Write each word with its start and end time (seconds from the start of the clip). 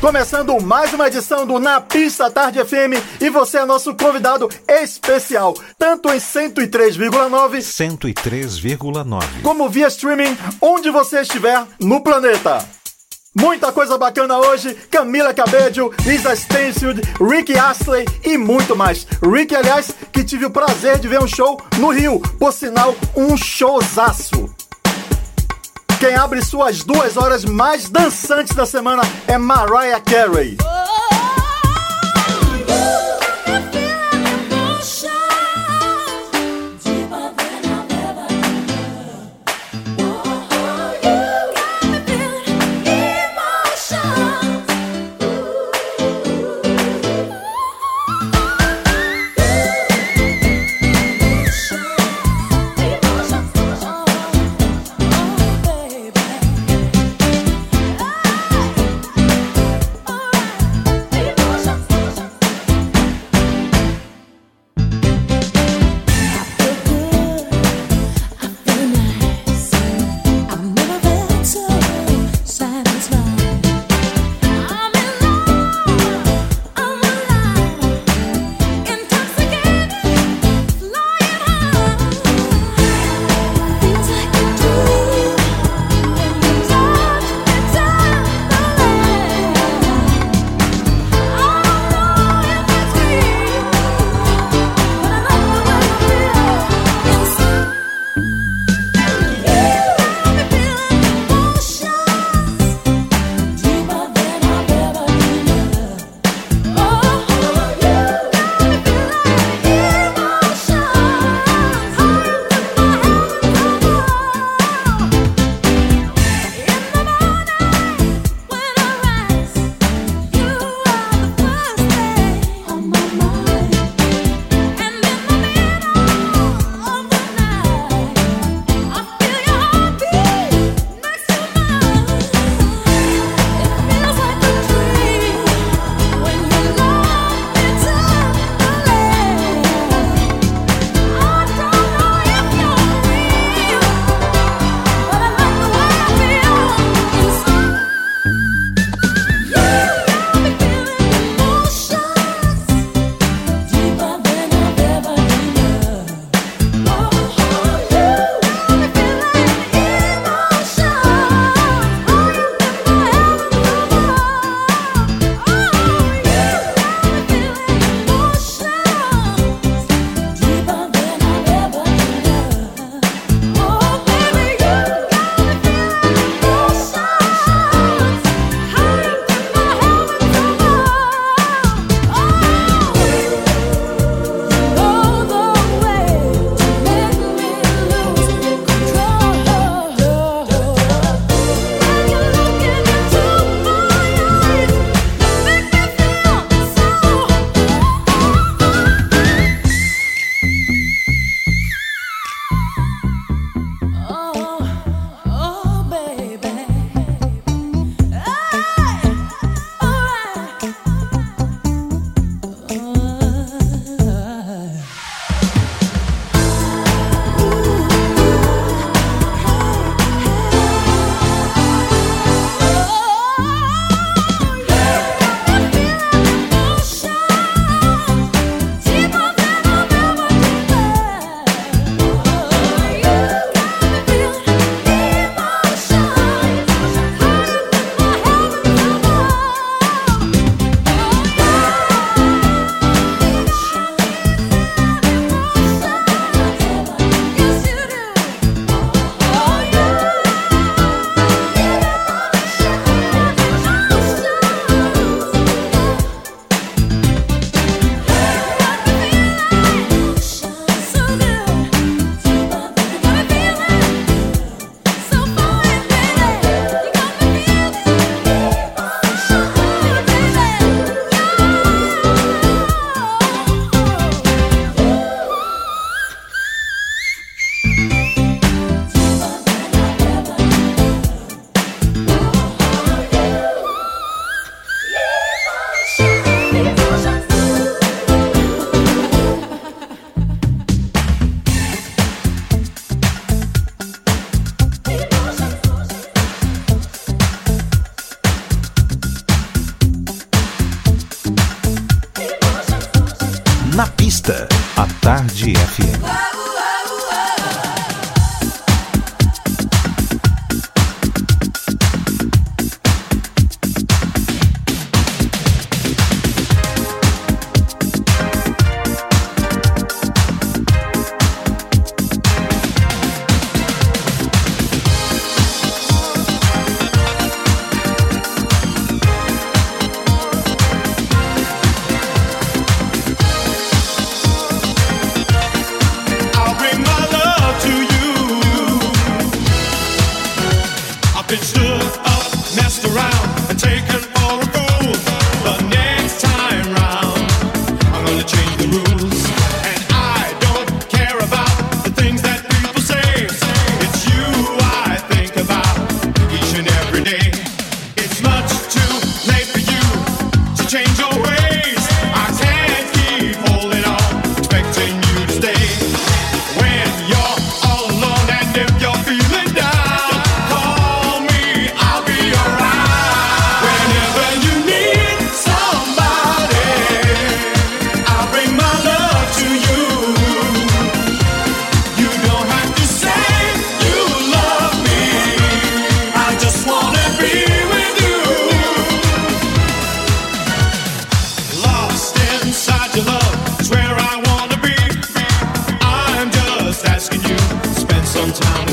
Começando 0.00 0.60
mais 0.62 0.94
uma 0.94 1.08
edição 1.08 1.44
do 1.44 1.58
Na 1.58 1.80
Pista 1.80 2.30
Tarde 2.30 2.64
FM 2.64 3.20
e 3.20 3.28
você 3.28 3.58
é 3.58 3.64
nosso 3.64 3.92
convidado 3.96 4.48
especial, 4.68 5.54
tanto 5.76 6.08
em 6.10 6.18
103,9 6.18 7.58
103,9. 7.58 9.42
como 9.42 9.68
via 9.68 9.88
streaming, 9.88 10.38
onde 10.60 10.88
você 10.90 11.22
estiver 11.22 11.64
no 11.80 12.00
planeta. 12.00 12.64
Muita 13.36 13.72
coisa 13.72 13.98
bacana 13.98 14.38
hoje, 14.38 14.72
Camila 14.88 15.34
Cabello, 15.34 15.92
Lisa 16.04 16.32
Stansfield, 16.32 17.02
Rick 17.20 17.58
Astley 17.58 18.04
e 18.24 18.38
muito 18.38 18.76
mais. 18.76 19.04
Rick, 19.20 19.54
aliás, 19.54 19.92
que 20.12 20.22
tive 20.22 20.46
o 20.46 20.50
prazer 20.50 20.98
de 20.98 21.08
ver 21.08 21.20
um 21.20 21.26
show 21.28 21.60
no 21.78 21.90
Rio, 21.90 22.20
por 22.38 22.52
sinal, 22.52 22.94
um 23.16 23.36
showzaço. 23.36 24.48
Quem 25.98 26.14
abre 26.14 26.40
suas 26.42 26.84
duas 26.84 27.16
horas 27.16 27.44
mais 27.44 27.88
dançantes 27.88 28.54
da 28.54 28.64
semana 28.64 29.02
é 29.26 29.36
Mariah 29.36 30.00
Carey. 30.00 30.56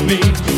me. 0.06 0.55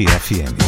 Energía 0.00 0.67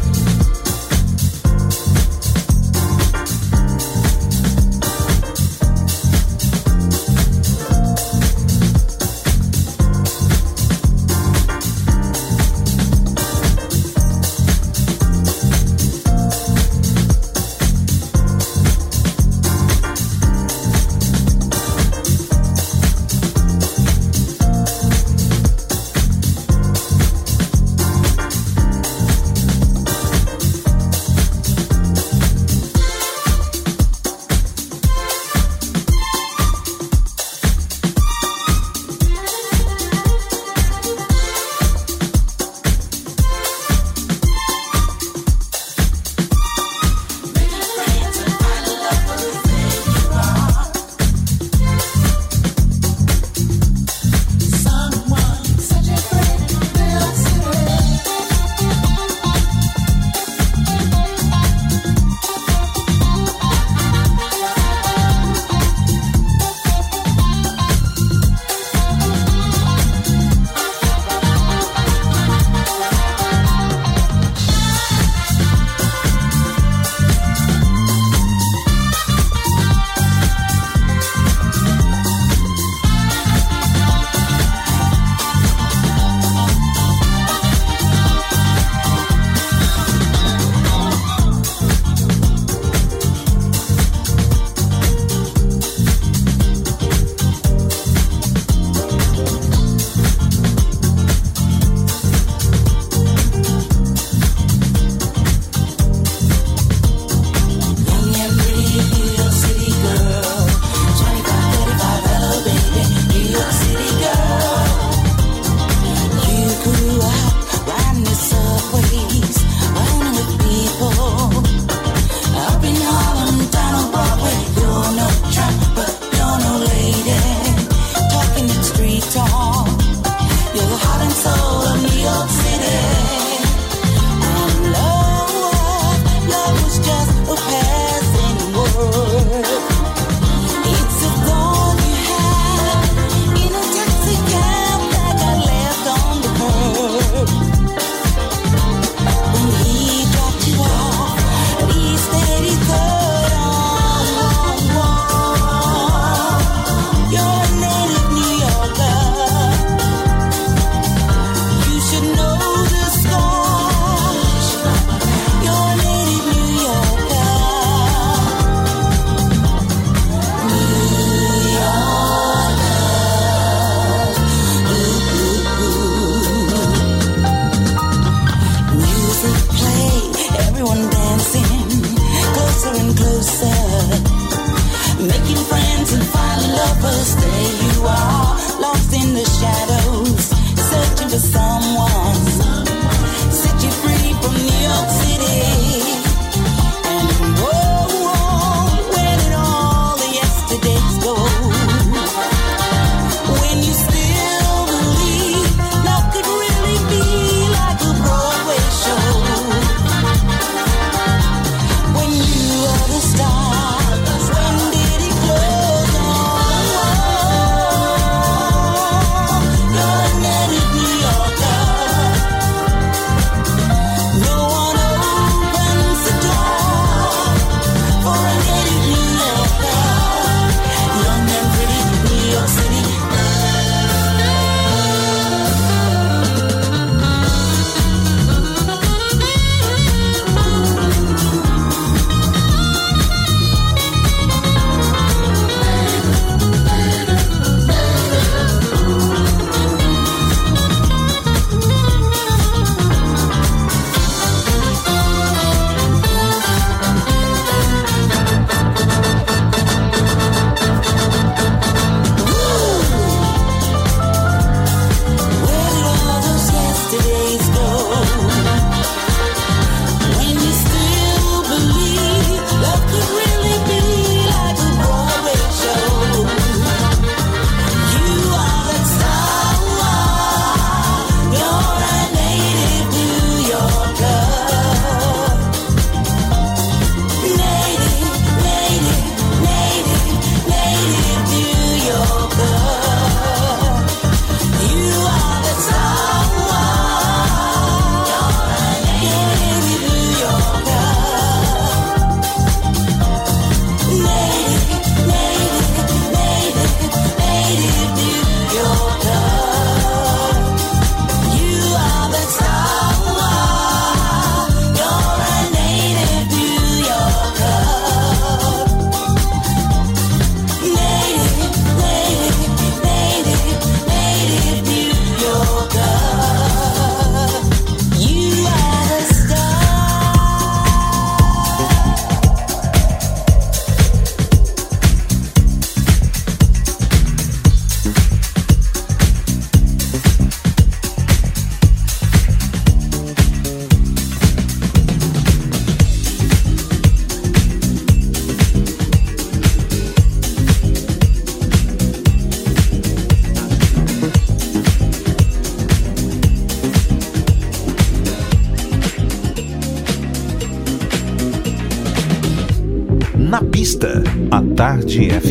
Tarde 364.91 365.30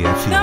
A 0.00 0.41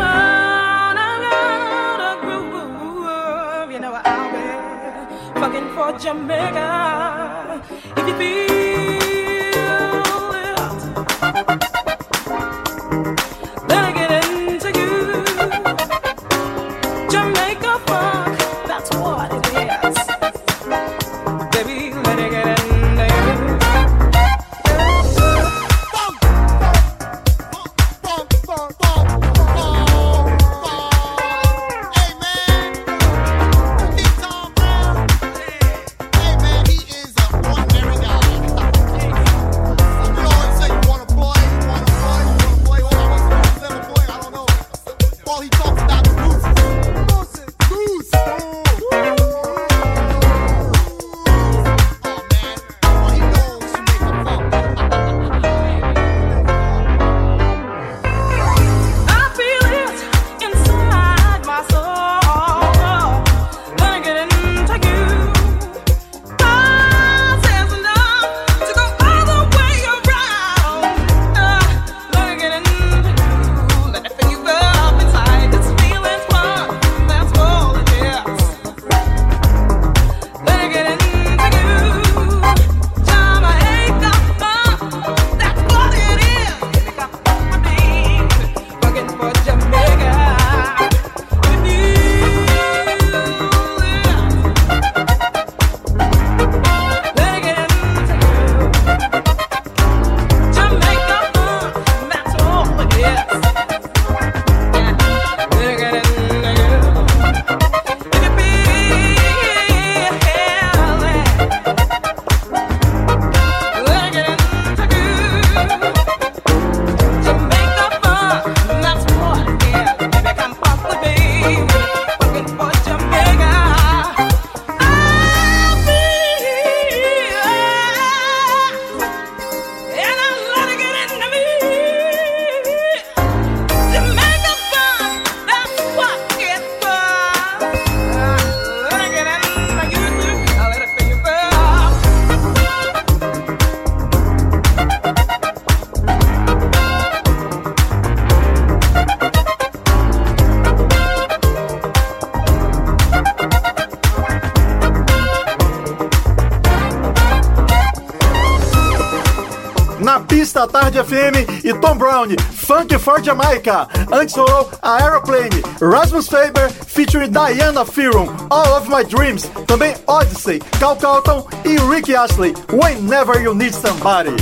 for 163.09 163.23
Jamaica. 163.23 163.87
Antes 164.11 164.35
rolou 164.35 164.69
a 164.83 165.01
Aeroplane, 165.01 165.49
Rasmus 165.81 166.27
Faber 166.27 166.69
featuring 166.69 167.31
Diana 167.31 167.83
Fearon, 167.83 168.29
All 168.51 168.77
of 168.77 168.87
My 168.87 169.03
Dreams. 169.03 169.49
Também 169.65 169.95
Odyssey, 170.05 170.59
Cal 170.79 170.95
Calton 170.95 171.47
e 171.65 171.77
Ricky 171.89 172.15
Astley, 172.15 172.53
Whenever 172.71 173.41
You 173.41 173.55
Need 173.55 173.73
Somebody. 173.73 174.35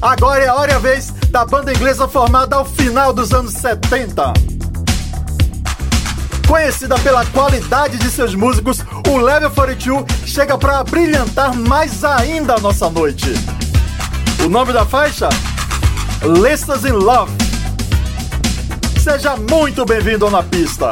Agora 0.00 0.42
é 0.42 0.48
a 0.48 0.54
hora 0.54 0.72
e 0.72 0.74
a 0.74 0.78
vez 0.78 1.10
da 1.30 1.44
banda 1.44 1.70
inglesa 1.70 2.08
formada 2.08 2.56
ao 2.56 2.64
final 2.64 3.12
dos 3.12 3.30
anos 3.34 3.52
70. 3.52 4.32
Conhecida 6.48 6.98
pela 7.00 7.26
qualidade 7.26 7.98
de 7.98 8.10
seus 8.10 8.34
músicos, 8.34 8.82
o 9.06 9.18
Level 9.18 9.50
42 9.50 10.06
chega 10.24 10.56
para 10.56 10.82
brilhantar 10.82 11.54
mais 11.54 12.02
ainda 12.02 12.54
a 12.54 12.58
nossa 12.58 12.88
noite. 12.88 13.34
O 14.42 14.48
nome 14.48 14.72
da 14.72 14.86
faixa? 14.86 15.28
Listas 16.22 16.84
in 16.84 16.92
Love. 16.92 17.32
Seja 19.02 19.36
muito 19.36 19.86
bem-vindo 19.86 20.28
na 20.30 20.42
pista. 20.42 20.90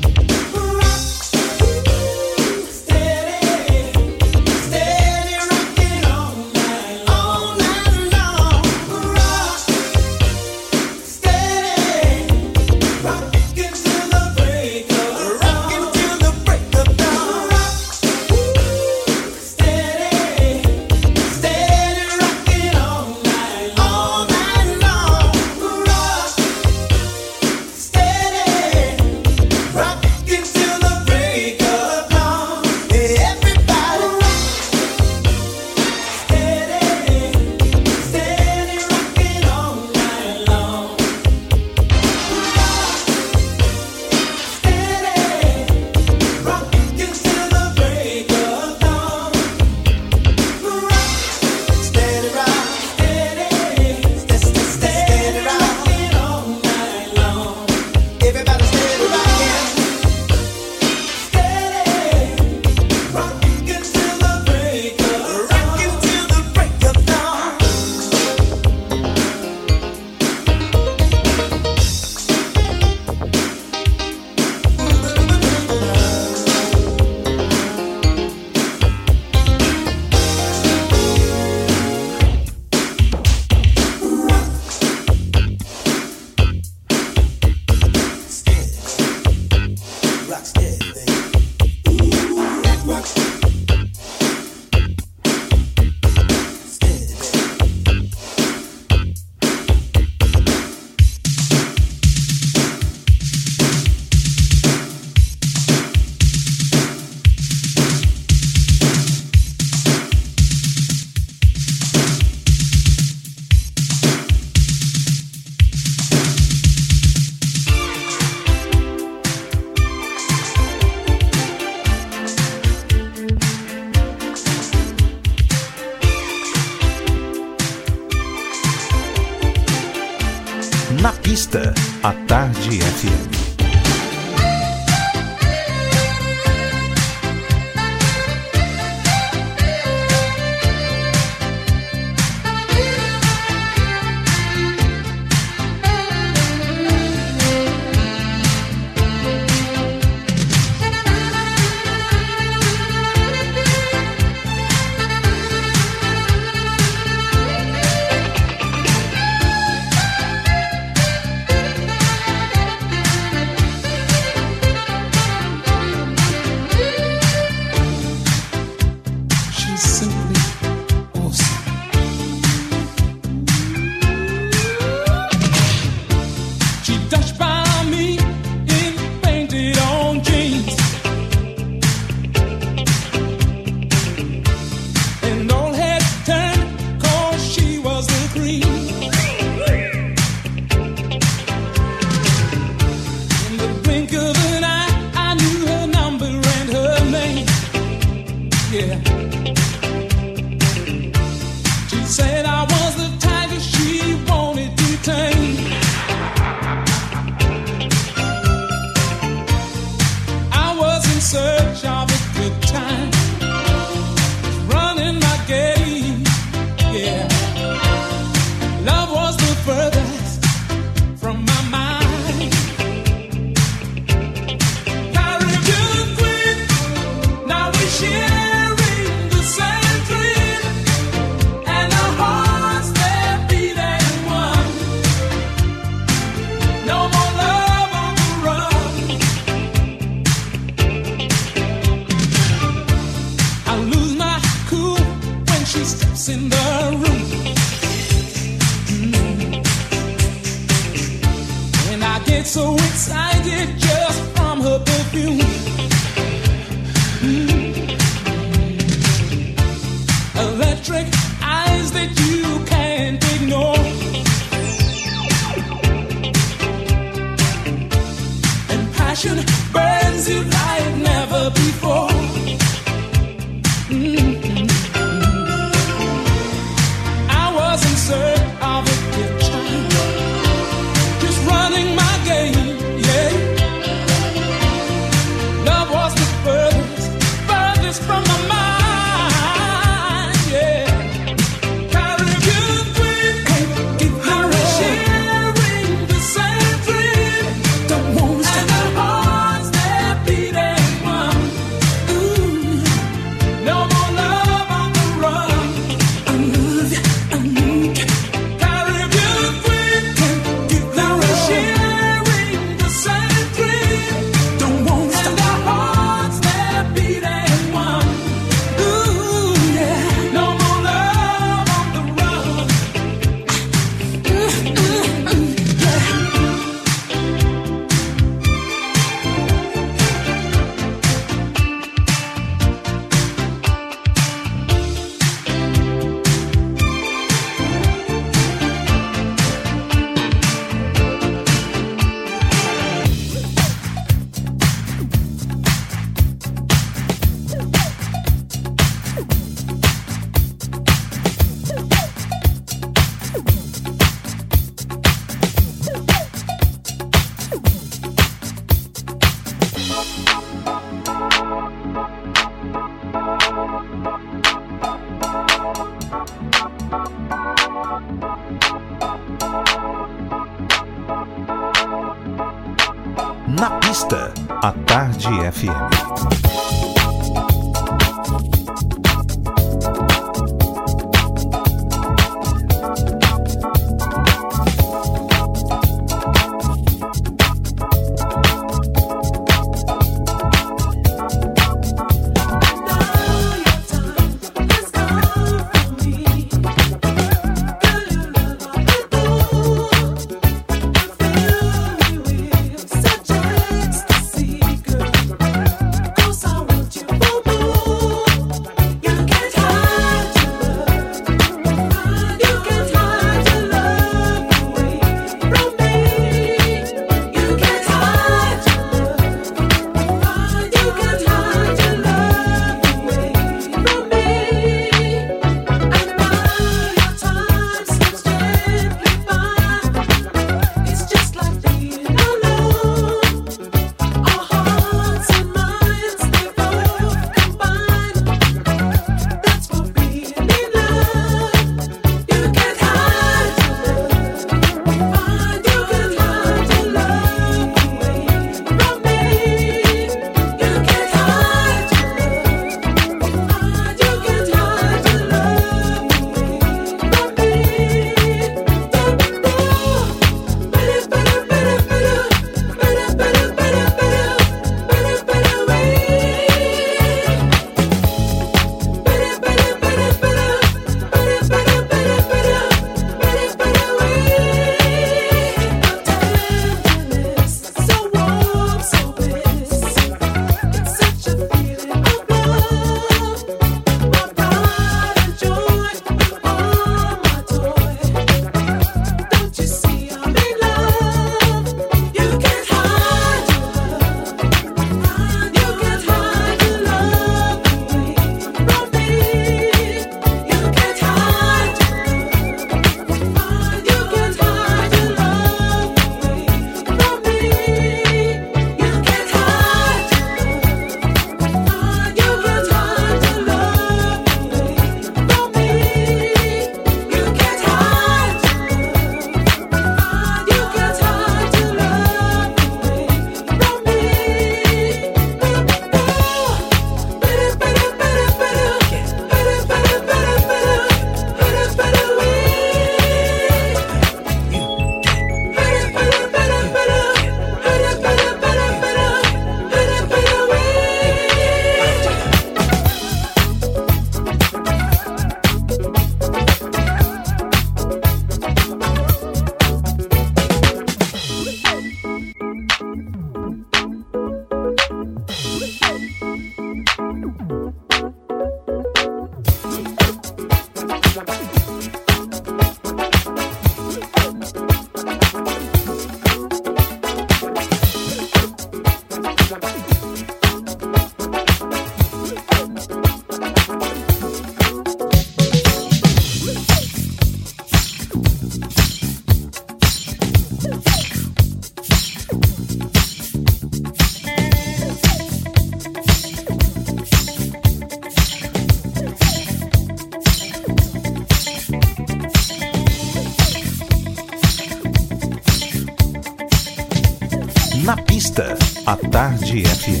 Tarde 599.09 599.63
FM. 599.63 600.00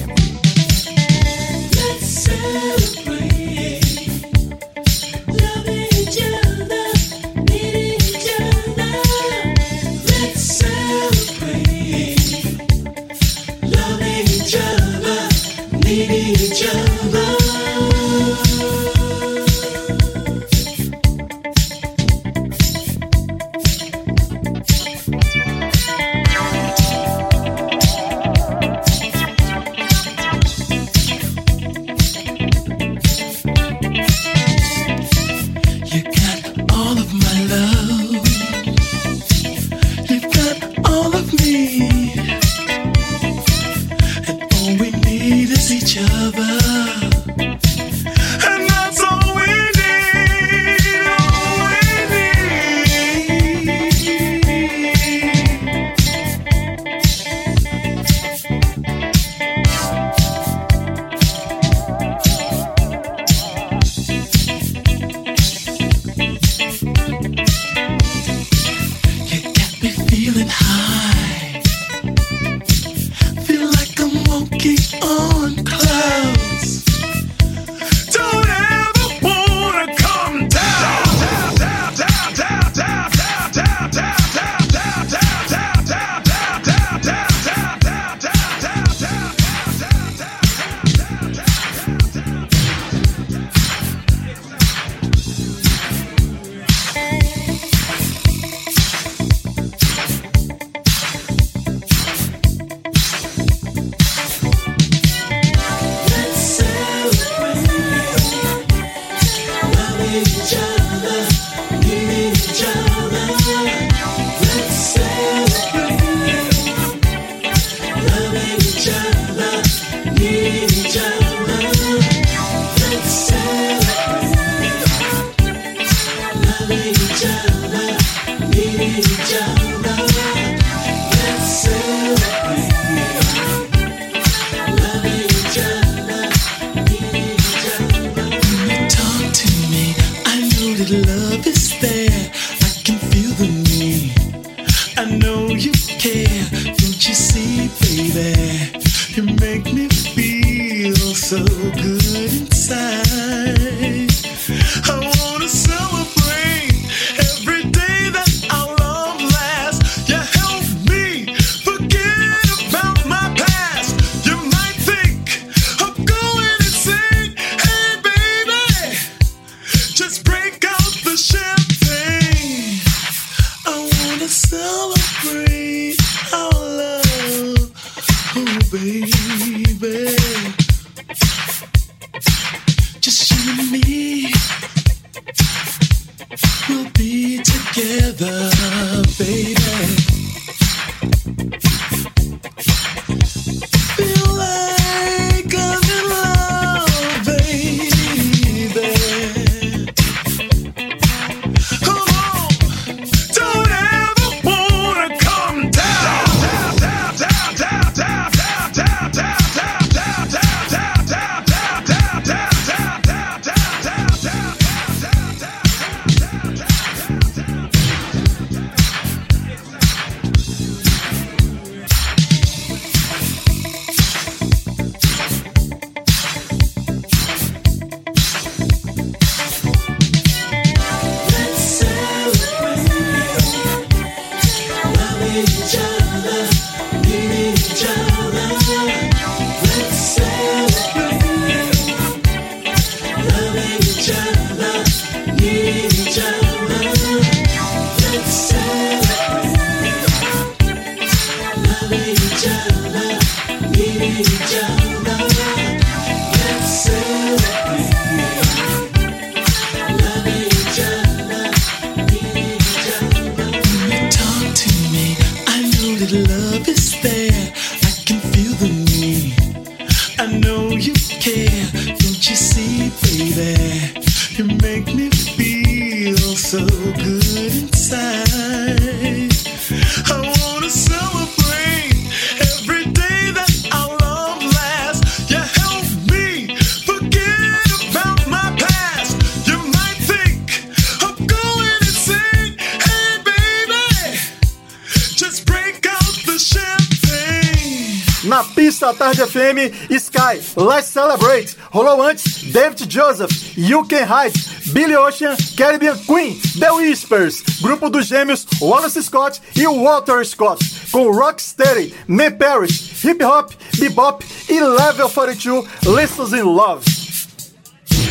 FM, 299.31 299.71
Sky, 299.97 300.41
Let's 300.57 300.87
Celebrate. 300.87 301.55
Rolou 301.71 302.01
antes 302.01 302.43
David 302.51 302.89
Joseph, 302.89 303.31
You 303.57 303.85
Can 303.85 304.05
Hide, 304.05 304.37
Billy 304.73 304.95
Ocean, 304.95 305.35
Caribbean 305.55 305.97
Queen, 306.05 306.39
The 306.59 306.71
Whispers, 306.71 307.41
grupo 307.61 307.89
dos 307.89 308.07
gêmeos 308.07 308.45
Wallace 308.61 309.01
Scott 309.03 309.41
e 309.55 309.65
Walter 309.65 310.25
Scott, 310.25 310.63
com 310.91 311.11
Rocksteady, 311.11 311.93
Me 312.07 312.29
Parrish, 312.29 313.05
Hip 313.05 313.23
Hop, 313.23 313.53
Bebop 313.77 314.25
e 314.49 314.59
Level 314.59 315.09
42, 315.09 315.65
Lessons 315.85 316.33
in 316.33 316.41
Love. 316.43 316.83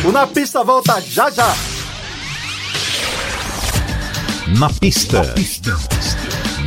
O 0.03 0.11
Na 0.11 0.25
Pista 0.25 0.63
volta 0.63 0.99
já 1.01 1.29
já. 1.29 1.55
Na 4.57 4.69
pista. 4.69 5.23
Na 5.23 5.33
pista. 5.33 5.77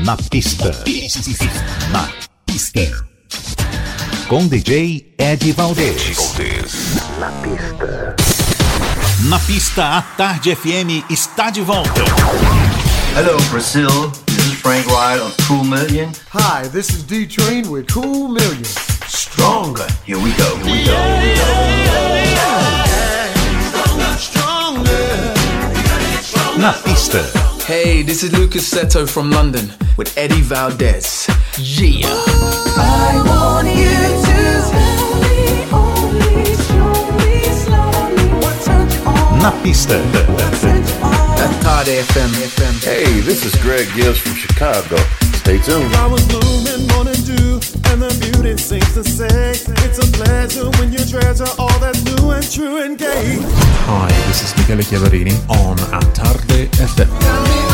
Na 0.04 0.16
pista. 0.16 1.73
Com 4.28 4.48
DJ 4.48 5.04
Ed 5.18 5.52
Valdez. 5.52 6.16
Na 7.18 7.30
pista. 7.42 8.16
Na 9.24 9.38
pista, 9.38 9.98
a 9.98 10.02
Tarde 10.02 10.56
FM 10.56 11.04
está 11.10 11.50
de 11.50 11.60
volta. 11.60 12.00
Hello, 13.14 13.36
Brazil. 13.50 14.10
This 14.26 14.46
is 14.46 14.54
Frank 14.60 14.86
Wright 14.86 15.20
of 15.20 15.36
Cool 15.46 15.64
Million. 15.64 16.10
Hi, 16.32 16.66
this 16.68 16.88
is 16.90 17.02
D 17.02 17.26
Train 17.26 17.70
with 17.70 17.86
Cool 17.92 18.28
Million. 18.28 18.64
Stronger. 19.06 19.86
Here 20.04 20.18
we 20.18 20.32
go. 20.32 20.56
Here 20.56 20.72
we 20.72 20.84
go. 20.84 20.94
Na 26.58 26.72
pista. 26.72 27.22
Hey, 27.66 28.02
this 28.02 28.22
is 28.22 28.32
Lucas 28.32 28.70
Seto 28.72 29.06
from 29.06 29.30
London 29.30 29.70
with 29.96 30.16
Eddie 30.16 30.40
Valdez. 30.40 31.28
Yeah. 31.56 32.08
I 32.08 33.22
want 33.26 33.68
you 33.68 33.86
to 33.86 34.58
tell 34.74 35.70
only, 35.78 36.50
show 36.66 36.92
slowly 37.62 38.26
what 38.42 38.56
turns 38.64 38.94
you 38.96 39.02
on, 39.06 39.38
Na 39.38 39.50
pista. 39.62 40.02
turns 40.60 40.90
you 40.90 40.98
on. 41.04 41.38
At 41.38 41.62
Tarde 41.62 42.02
FM. 42.10 42.30
FM. 42.42 42.74
Hey, 42.82 43.20
this 43.20 43.44
is 43.44 43.54
Greg 43.62 43.86
Gibbs 43.94 44.18
from 44.18 44.34
Chicago. 44.34 44.96
Stay 45.38 45.58
tuned. 45.58 45.92
Flowers 45.94 46.26
bloom 46.26 46.66
and 46.74 46.88
morning 46.90 47.22
dew, 47.22 47.60
and 47.92 48.02
the 48.02 48.10
beauty 48.18 48.56
seems 48.56 48.92
to 48.94 49.04
say 49.04 49.50
it's 49.86 49.98
a 49.98 50.10
pleasure 50.10 50.68
when 50.80 50.92
you 50.92 50.98
treasure 51.06 51.46
all 51.58 51.78
that's 51.78 52.02
new 52.04 52.30
and 52.30 52.50
true 52.50 52.82
and 52.82 52.98
gay. 52.98 53.38
Hi, 53.86 54.08
this 54.26 54.42
is 54.42 54.56
Michele 54.56 54.82
Chiaverini 54.82 55.38
on 55.48 55.78
A 55.94 56.00
Tarde 56.14 56.66
FM. 56.82 57.73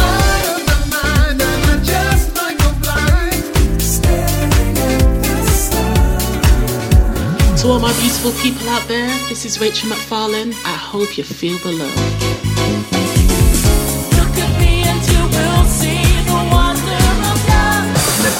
All 7.70 7.78
my 7.78 7.92
beautiful 8.00 8.32
people 8.42 8.68
out 8.68 8.86
there, 8.88 9.08
this 9.28 9.44
is 9.44 9.60
Rachel 9.60 9.90
McFarlane. 9.90 10.52
I 10.64 10.76
hope 10.76 11.16
you 11.16 11.24
feel 11.24 11.58
the 11.58 11.72
love. 11.72 12.40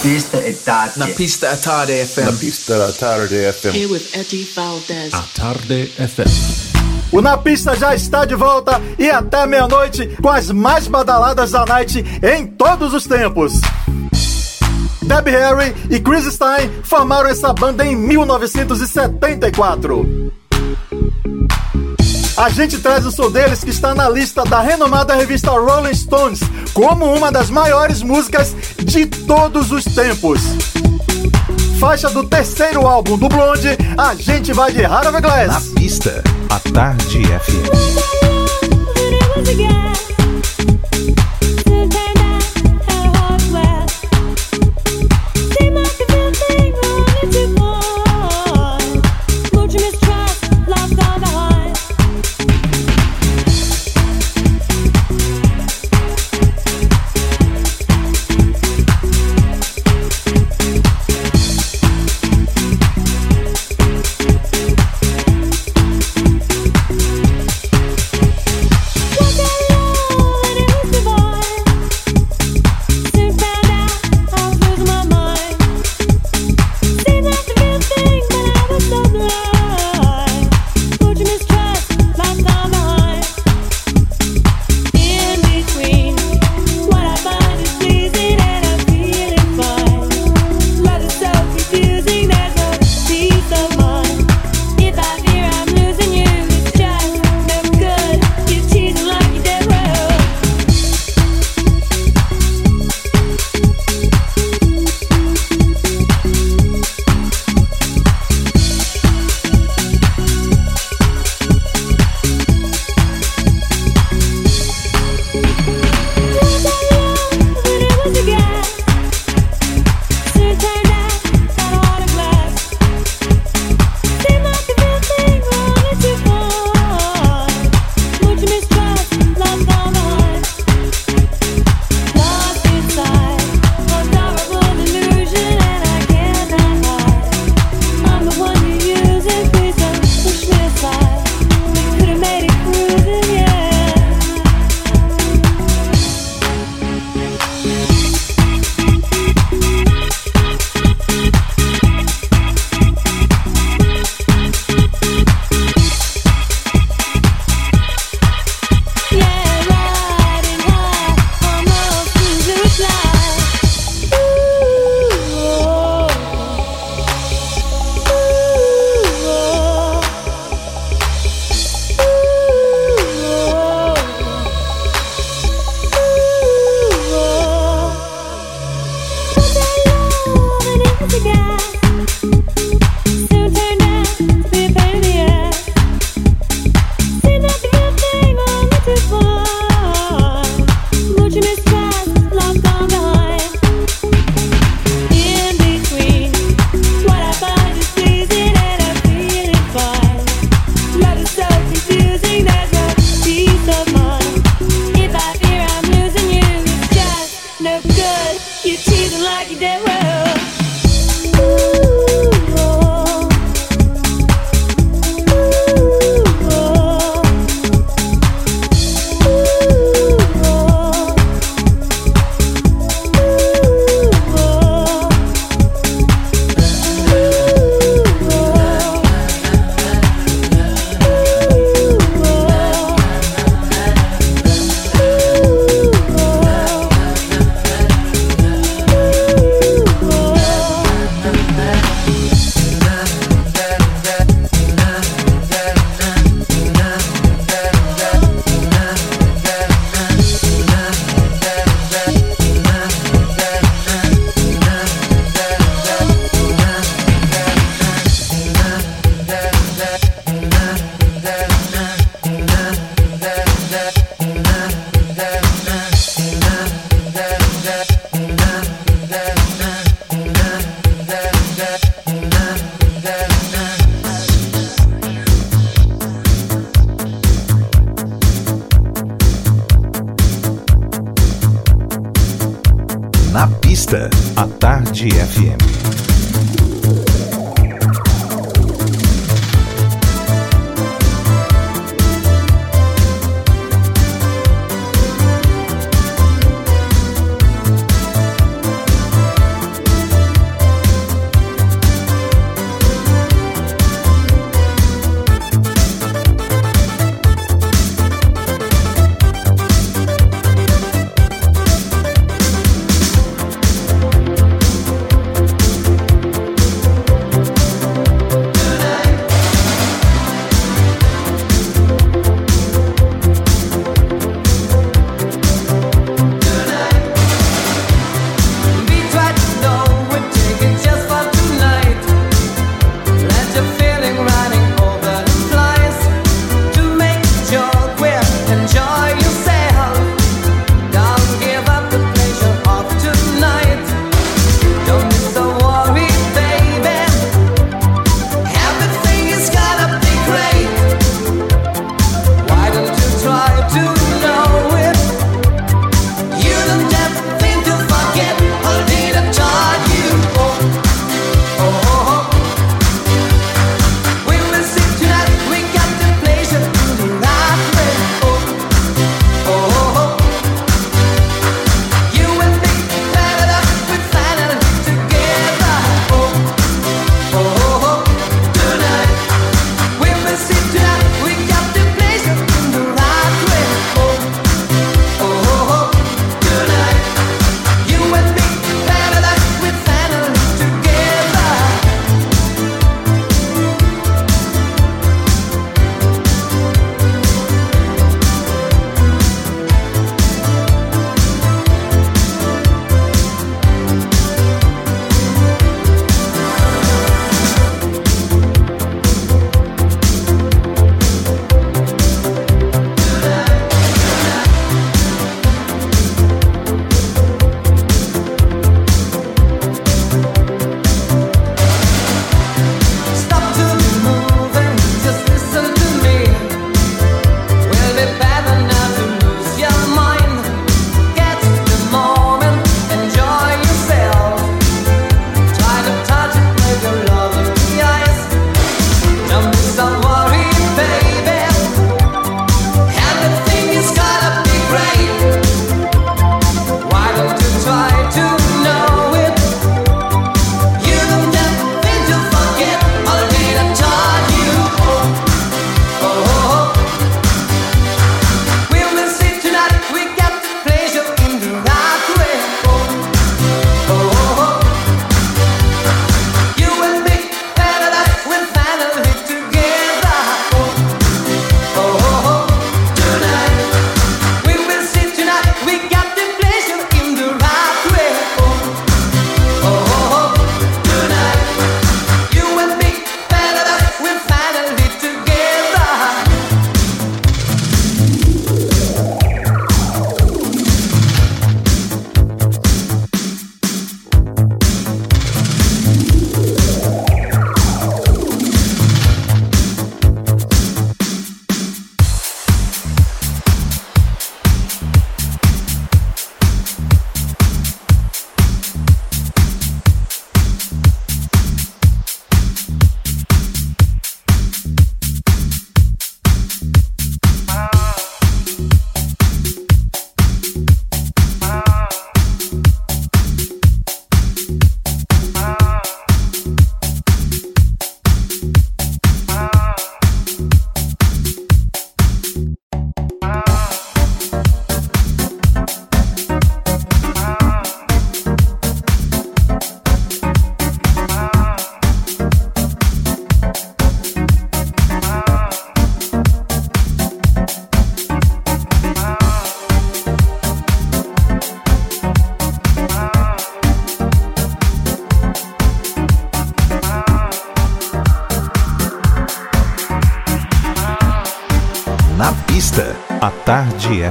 Pista 0.03 0.43
è 0.43 0.57
tardi. 0.62 0.99
Na 0.99 1.07
pista 1.09 1.51
at 1.51 1.61
Tarde 1.61 2.07
FM. 2.07 2.24
Na 2.24 2.33
pista 2.33 2.78
da 2.78 2.91
tarde 2.91 3.53
FM. 3.53 3.68
Here 3.68 3.87
with 3.87 4.16
Eddie 4.16 4.49
Valdez. 4.55 5.12
A 5.12 5.22
Tarde 5.35 5.93
FM. 5.95 7.12
O 7.12 7.20
Na 7.20 7.37
Pista 7.37 7.76
já 7.76 7.95
está 7.95 8.24
de 8.24 8.35
volta 8.35 8.81
e 8.99 9.11
até 9.11 9.47
meia-noite 9.47 10.16
com 10.22 10.31
as 10.31 10.51
mais 10.51 10.87
badaladas 10.89 11.51
da 11.51 11.66
night 11.66 12.03
em 12.22 12.47
todos 12.47 12.95
os 12.95 13.07
tempos. 13.07 13.61
Debbie 15.11 15.33
Harry 15.33 15.75
e 15.91 15.99
Chris 15.99 16.33
Stein 16.33 16.71
formaram 16.85 17.29
essa 17.29 17.53
banda 17.53 17.85
em 17.85 17.97
1974. 17.97 20.31
A 22.37 22.49
gente 22.49 22.79
traz 22.79 23.05
o 23.05 23.11
som 23.11 23.29
deles 23.29 23.65
que 23.65 23.71
está 23.71 23.93
na 23.93 24.09
lista 24.09 24.45
da 24.45 24.61
renomada 24.61 25.17
revista 25.17 25.51
Rolling 25.51 25.95
Stones 25.95 26.39
como 26.73 27.13
uma 27.13 27.33
das 27.33 27.51
maiores 27.51 28.03
músicas 28.03 28.55
de 28.85 29.07
todos 29.07 29.73
os 29.73 29.85
tempos. 29.85 30.43
Faixa 31.81 32.09
do 32.11 32.23
terceiro 32.23 32.87
álbum 32.87 33.19
do 33.19 33.29
Blonde, 33.29 33.77
a 33.99 34.15
gente 34.15 34.53
vai 34.53 34.71
de 34.71 34.83
Heart 34.83 35.07
of 35.07 35.09
a 35.09 35.11
Na 35.11 35.21
Glass. 35.21 35.71
pista, 35.75 36.23
a 36.49 36.61
Tarde 36.71 37.25
FM. 37.25 38.31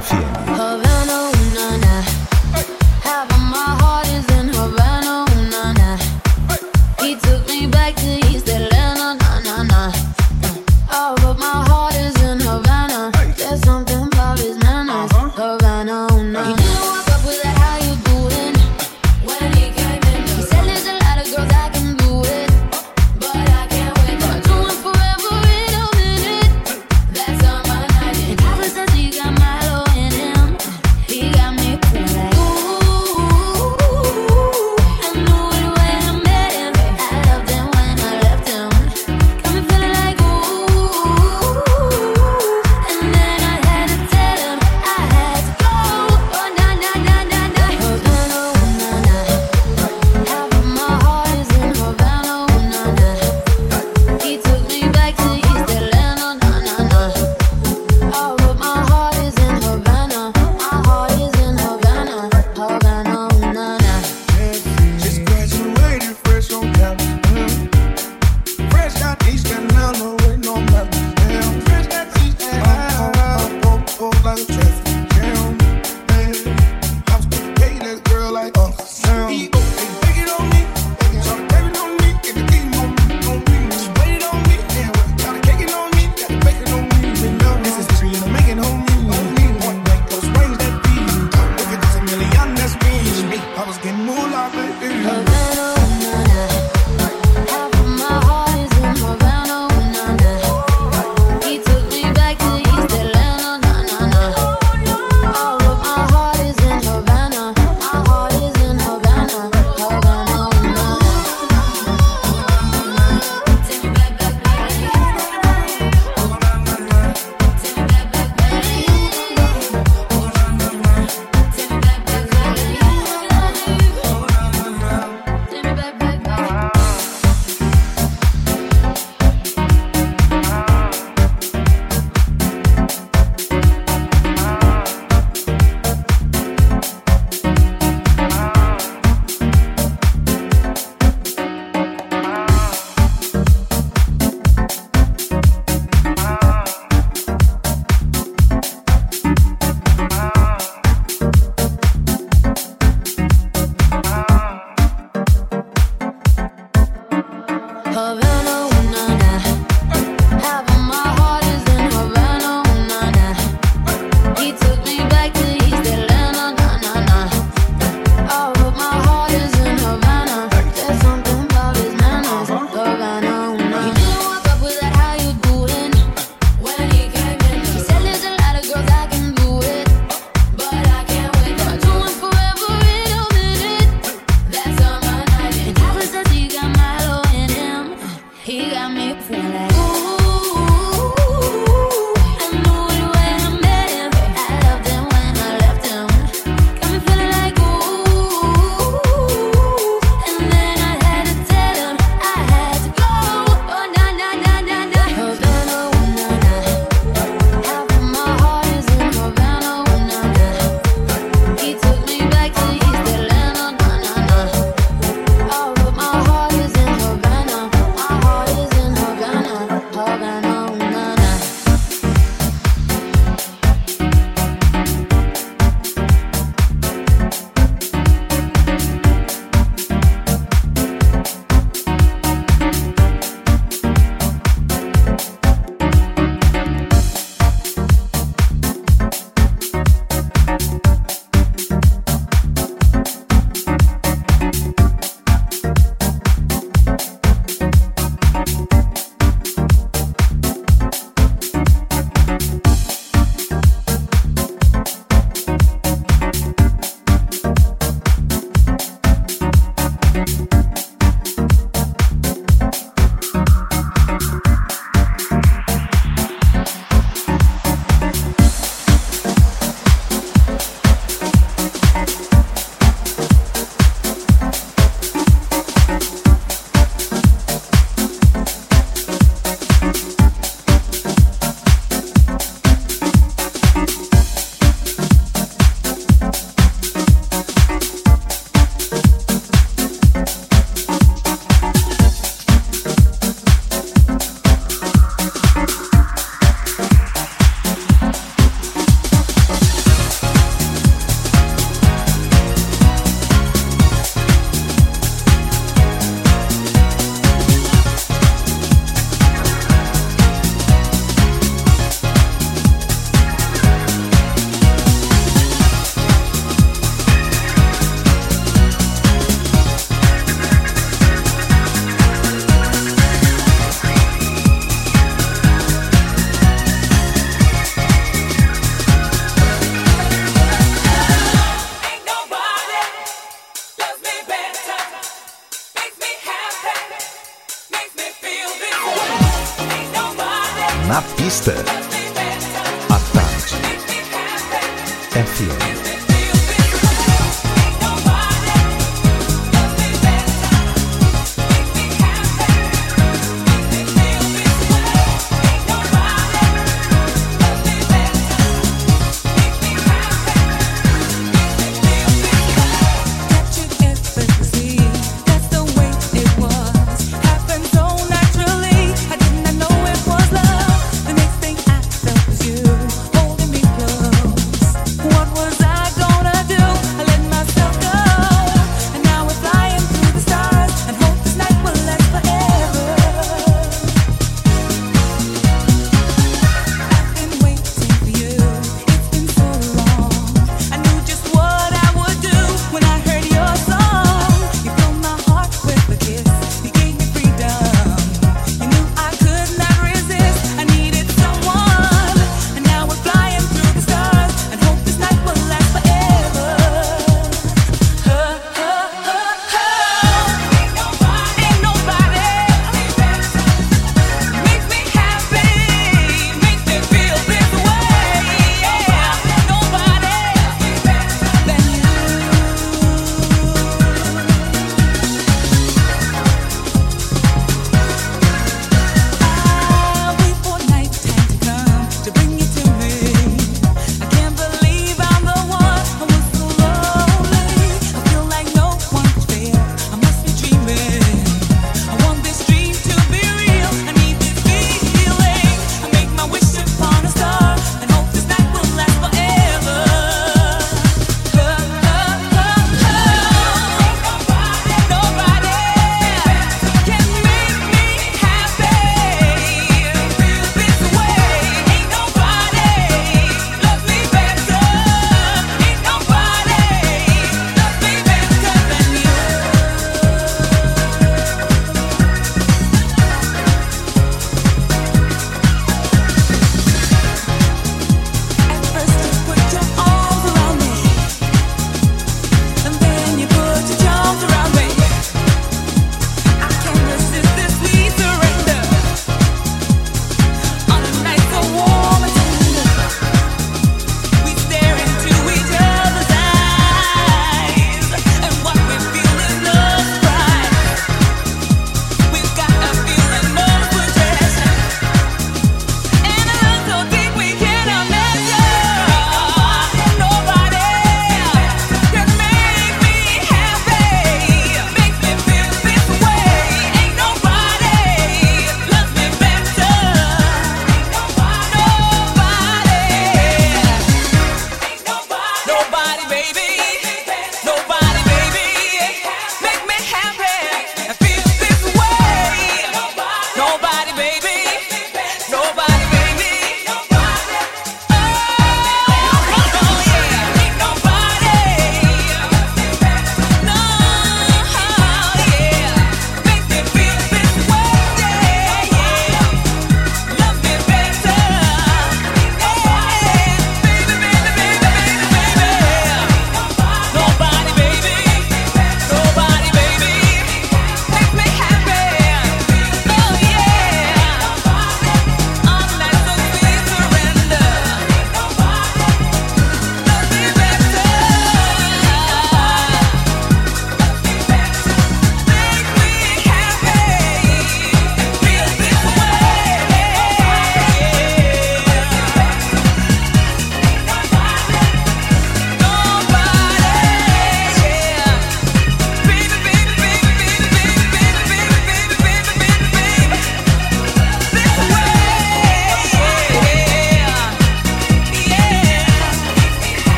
FM. 0.00 0.39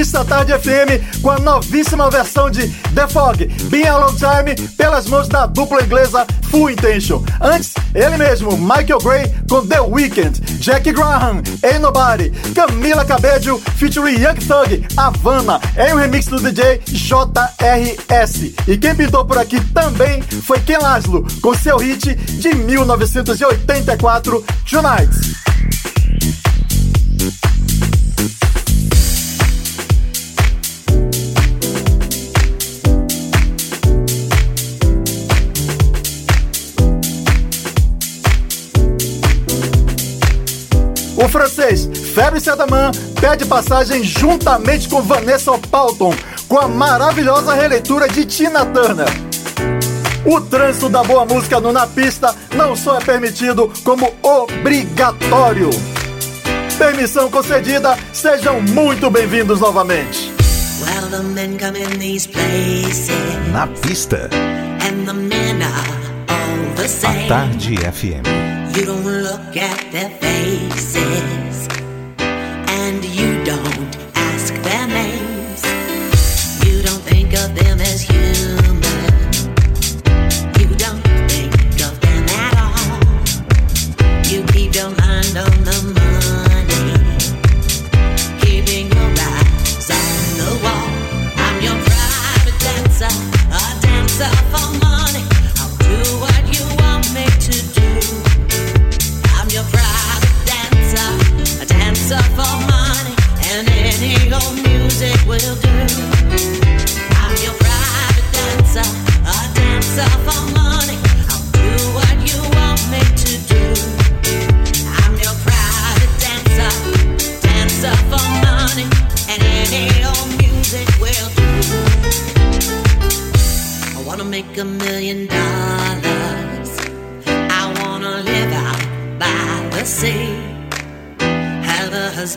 É 0.00 0.04
Na 0.04 0.06
Pista 0.06 0.24
Tarde 0.24 0.52
FM 0.58 1.20
com 1.20 1.30
a 1.30 1.38
novíssima 1.38 2.10
versão 2.10 2.50
de 2.50 2.68
The 2.94 3.06
Fog, 3.06 3.46
Been 3.64 3.86
a 3.86 3.98
Long 3.98 4.14
Time, 4.14 4.54
pelas 4.76 5.06
mãos 5.06 5.28
da 5.28 5.44
dupla 5.46 5.82
inglesa 5.82 6.26
Full 6.50 6.70
Intention. 6.70 7.22
Antes, 7.40 7.74
ele 7.94 8.16
mesmo, 8.16 8.56
Michael 8.56 8.98
Gray 9.02 9.30
com 9.48 9.66
The 9.66 9.80
Weeknd, 9.80 10.40
Jack 10.58 10.90
Graham, 10.92 11.42
Ain't 11.62 11.80
Nobody, 11.80 12.30
Camila 12.54 13.04
Cabello 13.04 13.60
featuring 13.76 14.16
Young 14.16 14.36
Thug, 14.36 14.86
Havana, 14.96 15.60
em 15.76 15.92
um 15.92 15.96
remix 15.96 16.26
do 16.26 16.40
DJ 16.40 16.80
JRS. 16.86 18.54
E 18.66 18.78
quem 18.78 18.94
pintou 18.94 19.24
por 19.26 19.36
aqui 19.36 19.60
também 19.72 20.22
foi 20.22 20.60
Ken 20.60 20.78
Laszlo, 20.78 21.26
com 21.42 21.54
seu 21.54 21.76
hit 21.76 22.14
de 22.14 22.54
1984, 22.54 24.44
Tonight. 24.68 25.29
O 41.70 41.76
francês 41.76 41.88
Ferry 42.14 42.40
Sedaman 42.40 42.90
pede 43.20 43.44
passagem 43.44 44.02
juntamente 44.02 44.88
com 44.88 45.02
Vanessa 45.02 45.56
Palton 45.70 46.12
com 46.48 46.58
a 46.58 46.66
maravilhosa 46.66 47.54
releitura 47.54 48.08
de 48.08 48.24
Tina 48.24 48.66
Turner. 48.66 49.08
O 50.26 50.40
trânsito 50.40 50.88
da 50.88 51.04
boa 51.04 51.24
música 51.24 51.60
no 51.60 51.72
Na 51.72 51.86
Pista 51.86 52.34
não 52.56 52.74
só 52.74 52.98
é 52.98 53.00
permitido, 53.00 53.72
como 53.84 54.12
obrigatório. 54.22 55.70
Permissão 56.76 57.30
concedida, 57.30 57.96
sejam 58.12 58.60
muito 58.60 59.08
bem-vindos 59.08 59.60
novamente. 59.60 60.32
Well, 60.82 61.10
the 61.10 61.22
men 61.22 61.56
come 61.58 61.78
in 61.78 61.98
these 61.98 62.26
places, 62.26 63.10
Na 63.52 63.66
pista, 63.66 64.28
and 64.82 65.06
the 65.06 65.12
men 65.12 65.62
are 65.62 65.86
all 66.28 66.74
the 66.74 66.86
a. 67.06 67.28
Tarde 67.28 67.76
FM. 67.76 68.50
You 68.76 68.86
don't 68.86 69.04
look 69.04 69.56
at 69.56 69.90
their 69.92 70.10
faces, 70.20 71.39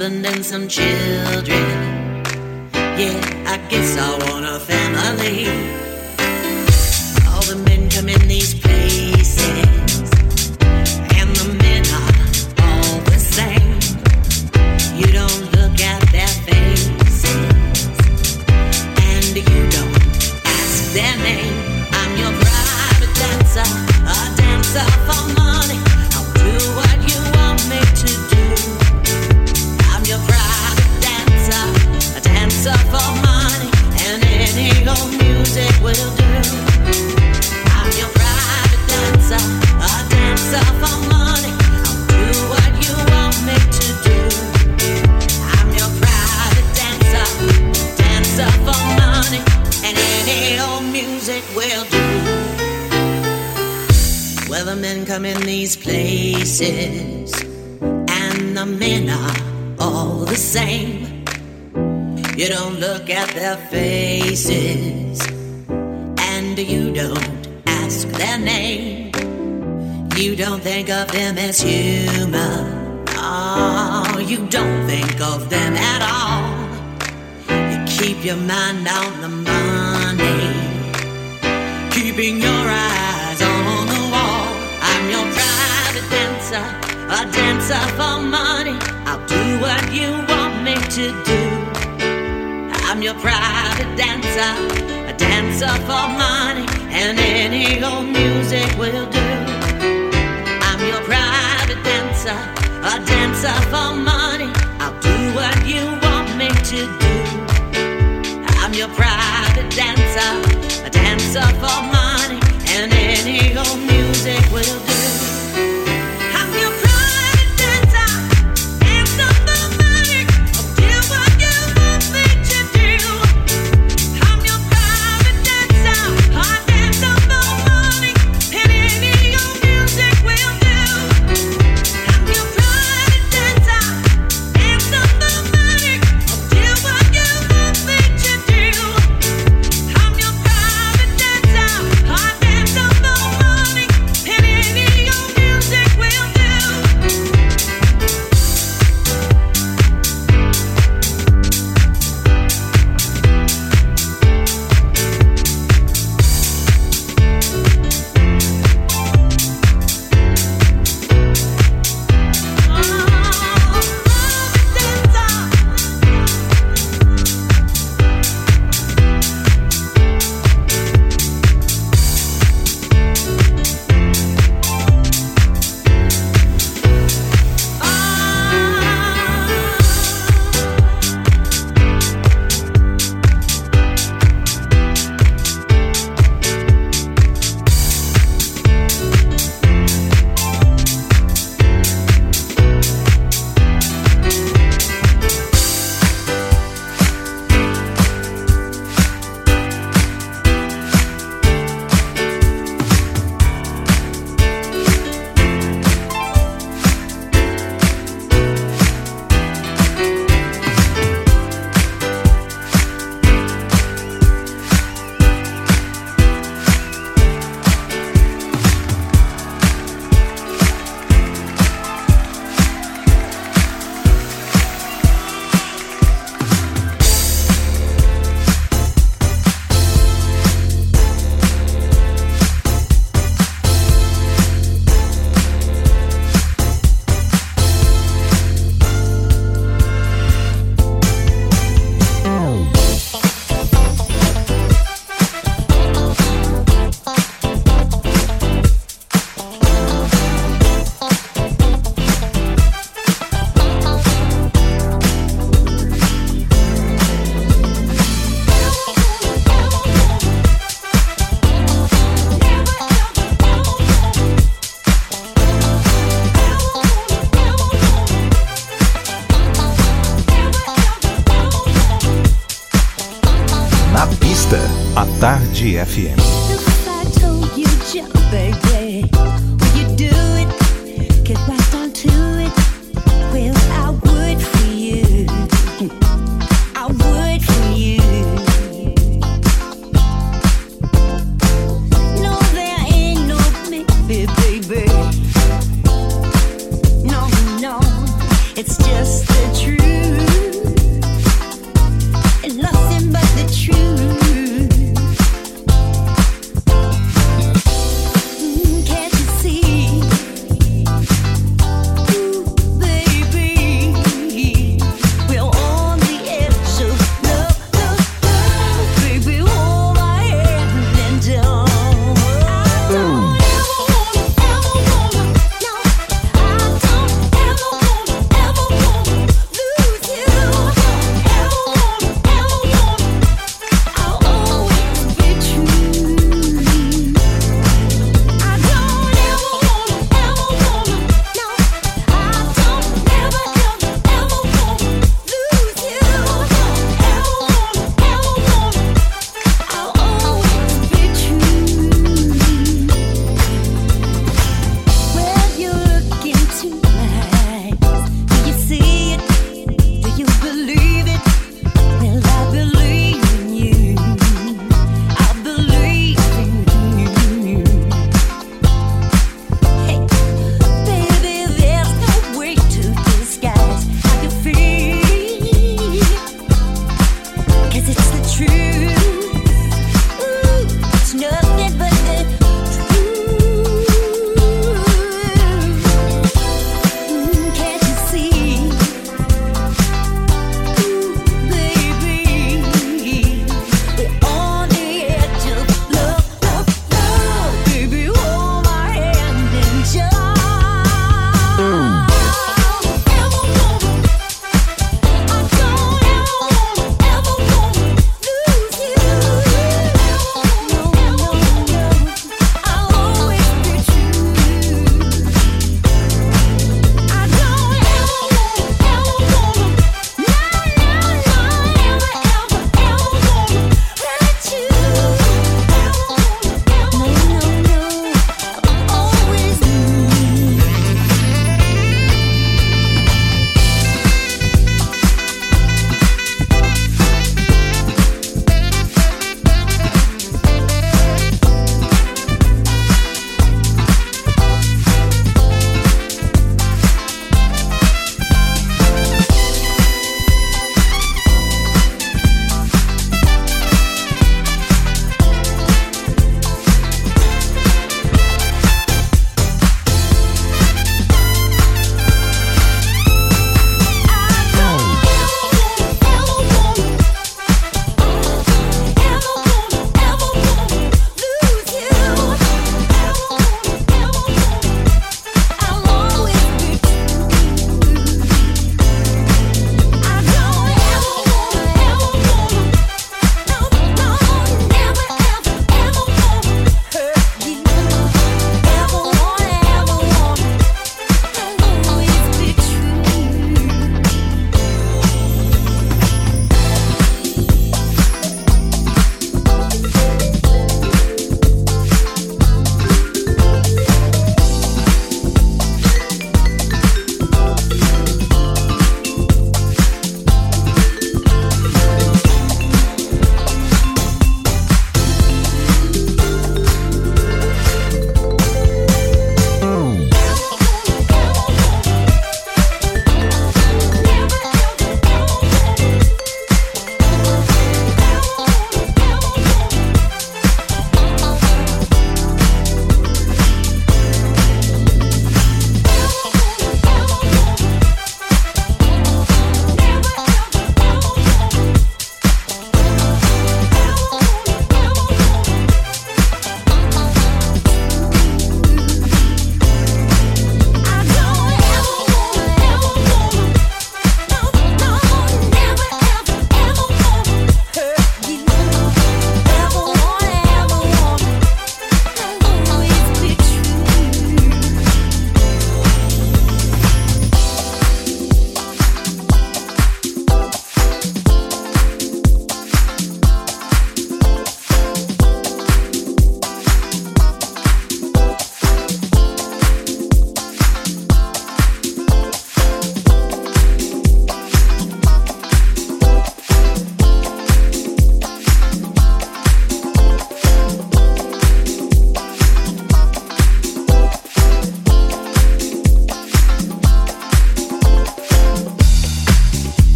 husband 0.00 0.24
and 0.24 0.42
some 0.42 0.66
children. 0.66 1.59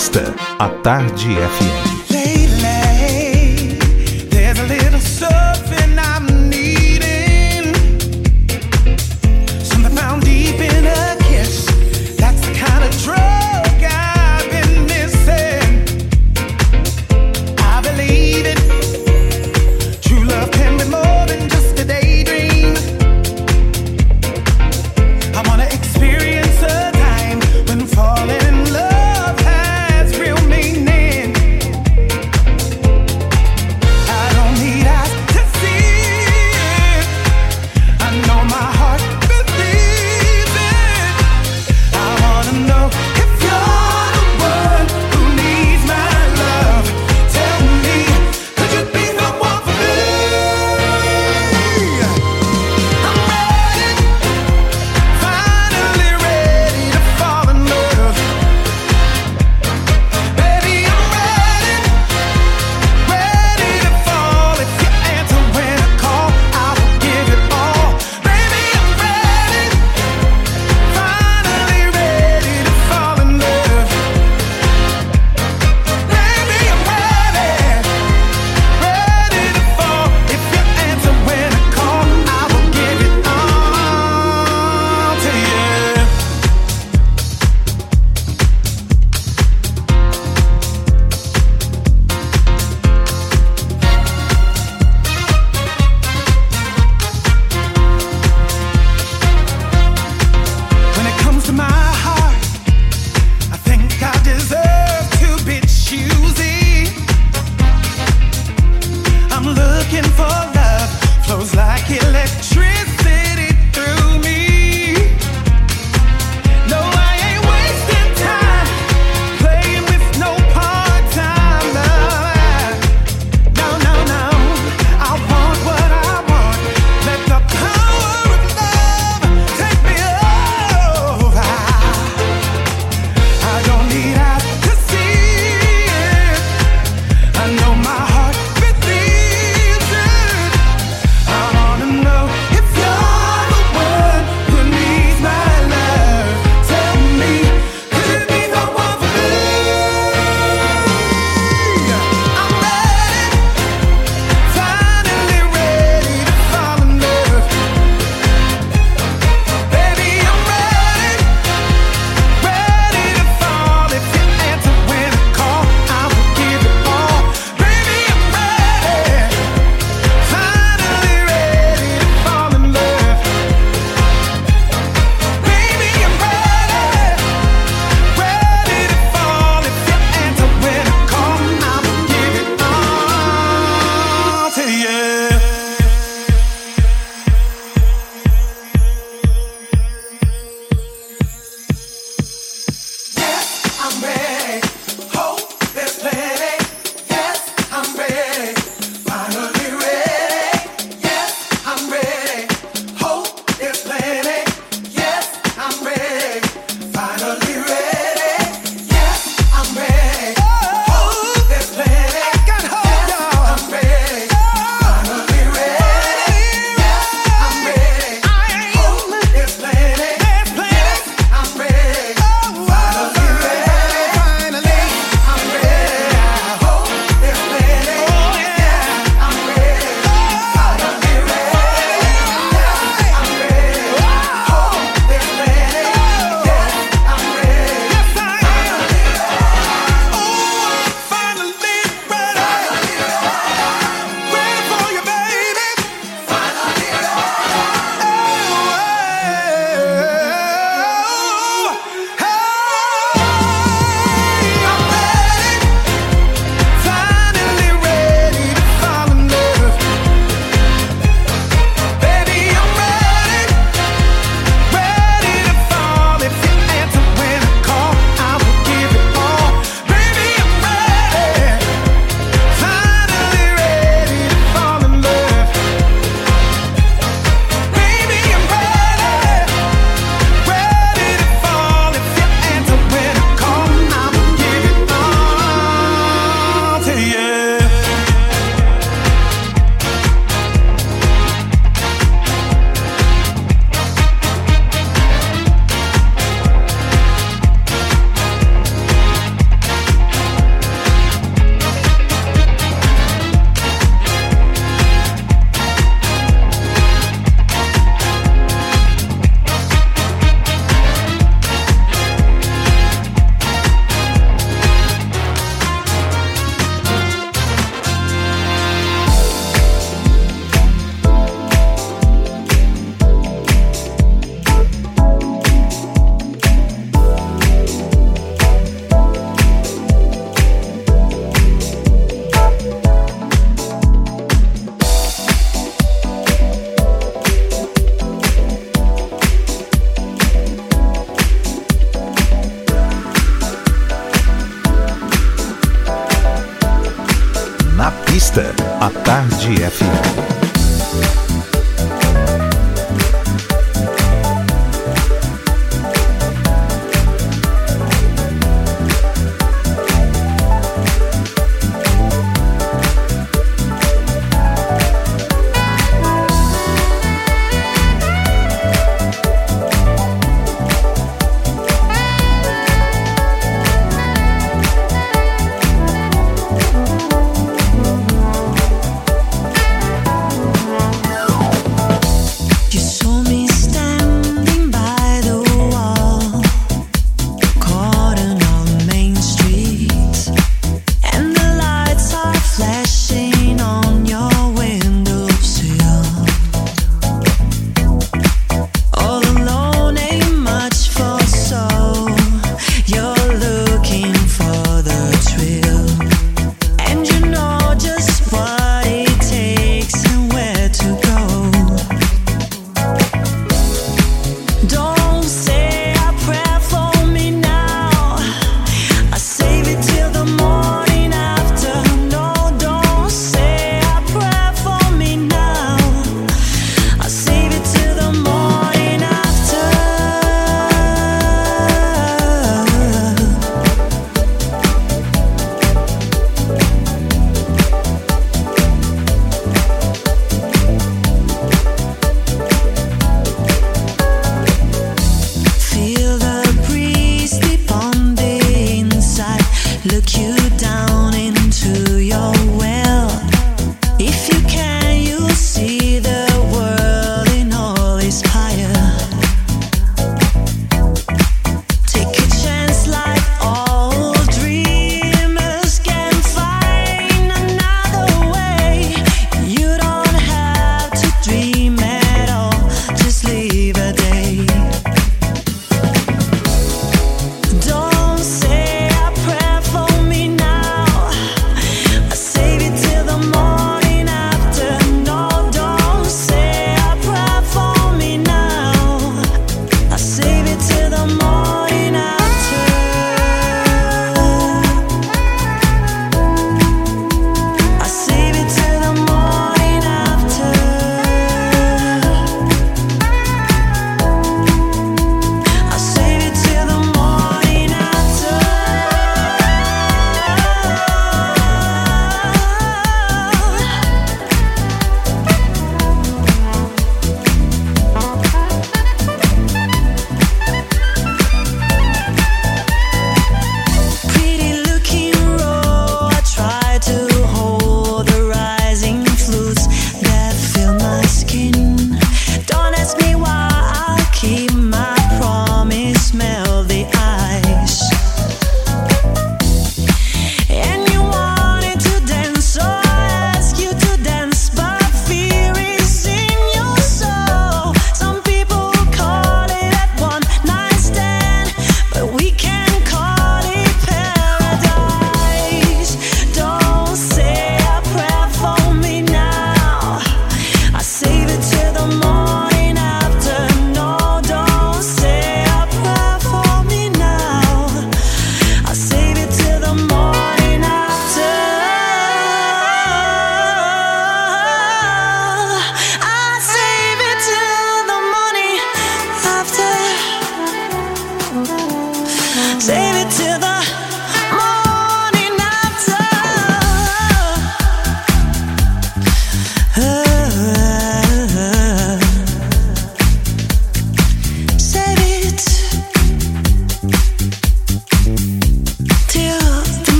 Revista 0.00 0.34
A 0.58 0.68
Tarde 0.82 1.36
FM. 1.36 1.99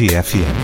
Tarde 0.00 0.16
FM. 0.16 0.59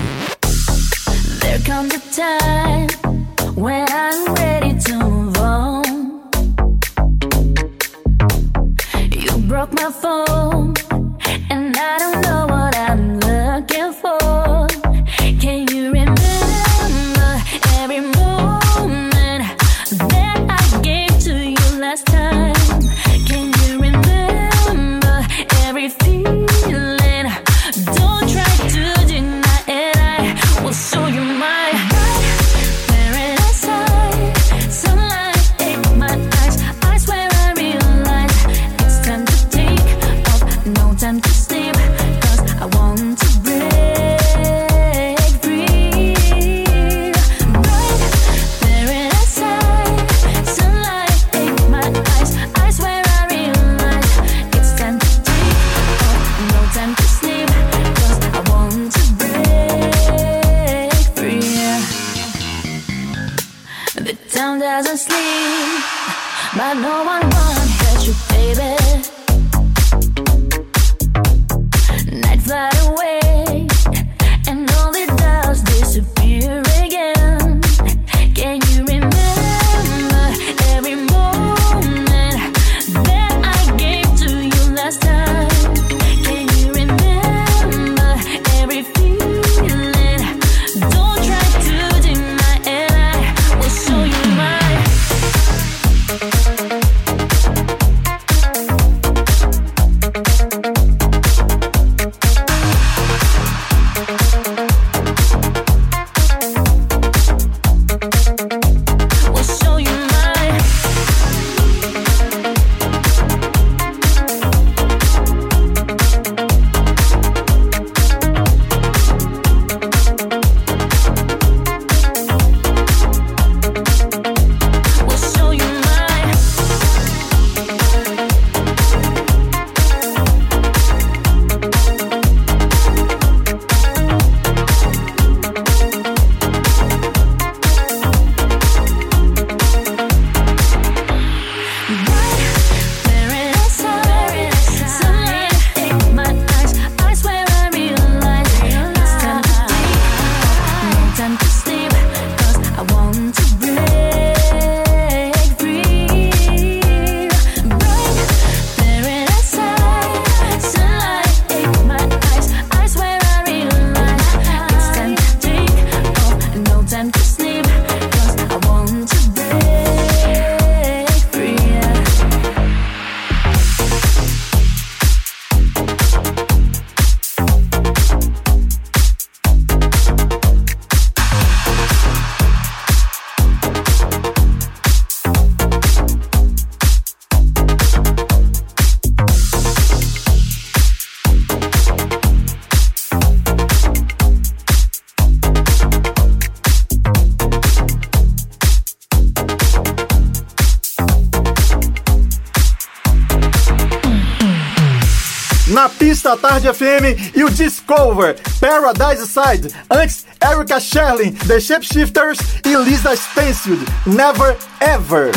FM 206.73 207.35
e 207.35 207.45
o 207.45 207.51
Discover, 207.51 208.37
Paradise 208.61 209.27
Side, 209.27 209.75
antes 209.91 210.27
Erica 210.43 210.81
Sherlin, 210.81 211.33
The 211.33 211.61
Shapeshifters 211.61 212.39
e 212.65 212.75
Lisa 212.75 213.15
Stansfield, 213.15 213.85
Never 214.07 214.57
Ever. 214.81 215.33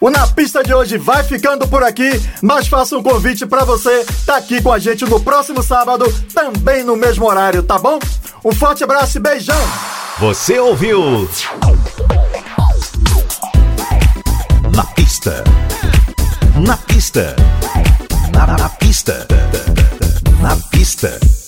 O 0.00 0.08
Na 0.08 0.26
Pista 0.28 0.62
de 0.62 0.72
hoje 0.72 0.96
vai 0.96 1.22
ficando 1.22 1.68
por 1.68 1.82
aqui, 1.82 2.10
mas 2.40 2.68
faço 2.68 2.98
um 2.98 3.02
convite 3.02 3.44
para 3.44 3.64
você 3.64 4.00
estar 4.00 4.32
tá 4.32 4.36
aqui 4.38 4.62
com 4.62 4.72
a 4.72 4.78
gente 4.78 5.04
no 5.04 5.20
próximo 5.20 5.62
sábado, 5.62 6.10
também 6.32 6.82
no 6.82 6.96
mesmo 6.96 7.26
horário, 7.26 7.62
tá 7.62 7.78
bom? 7.78 7.98
Um 8.44 8.52
forte 8.52 8.82
abraço 8.82 9.18
e 9.18 9.20
beijão! 9.20 9.60
Você 10.18 10.58
ouviu? 10.58 11.28
Na 14.74 14.84
pista. 14.84 15.44
Na 16.56 16.76
pista 16.76 17.36
pista. 19.00 19.26
Na 20.42 20.56
pista. 20.70 21.39